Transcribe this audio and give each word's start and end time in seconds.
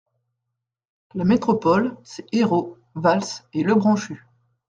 La 1.13 1.23
métropole, 1.25 1.95
c’est 2.03 2.25
Ayrault, 2.33 2.75
Valls 2.95 3.21
et 3.53 3.61
Lebranchu. 3.61 4.25